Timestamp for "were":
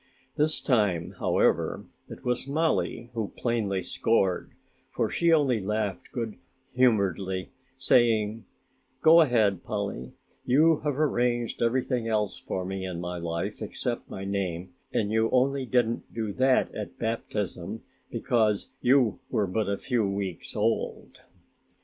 19.29-19.45